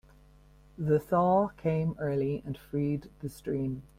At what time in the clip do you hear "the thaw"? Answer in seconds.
0.79-1.49